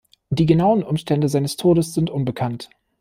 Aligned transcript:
Die 0.31 0.47
genauen 0.47 0.81
Umstände 0.81 1.29
seines 1.29 1.57
Todes 1.57 1.93
sind 1.93 2.09
unbekannt. 2.09 2.71